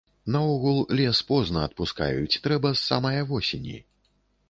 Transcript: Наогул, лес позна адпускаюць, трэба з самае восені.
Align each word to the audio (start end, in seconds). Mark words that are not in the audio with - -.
Наогул, 0.35 0.79
лес 1.01 1.19
позна 1.33 1.63
адпускаюць, 1.71 2.39
трэба 2.49 2.67
з 2.75 2.81
самае 2.89 3.17
восені. 3.33 3.77